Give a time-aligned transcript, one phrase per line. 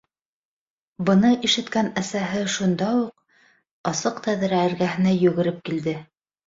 [1.09, 3.47] Быны ишеткән әсәһе шунда уҡ
[3.95, 6.01] асыҡ тәҙрә эргәһенә йүгереп килде: